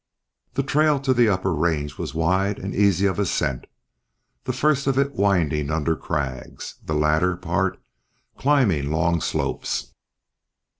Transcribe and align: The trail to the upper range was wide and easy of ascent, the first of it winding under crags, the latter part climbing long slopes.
The 0.55 0.63
trail 0.63 0.99
to 1.01 1.13
the 1.13 1.29
upper 1.29 1.53
range 1.53 1.99
was 1.99 2.15
wide 2.15 2.57
and 2.57 2.73
easy 2.73 3.05
of 3.05 3.19
ascent, 3.19 3.67
the 4.45 4.51
first 4.51 4.87
of 4.87 4.97
it 4.97 5.13
winding 5.13 5.69
under 5.69 5.95
crags, 5.95 6.73
the 6.83 6.95
latter 6.95 7.37
part 7.37 7.79
climbing 8.35 8.89
long 8.89 9.21
slopes. 9.21 9.93